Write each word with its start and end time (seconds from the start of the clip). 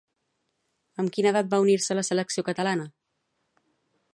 Amb 1.03 1.13
quina 1.17 1.33
edat 1.33 1.51
va 1.51 1.59
unir-se 1.65 1.93
a 1.95 1.99
la 1.99 2.05
selecció 2.09 2.45
catalana? 2.51 2.89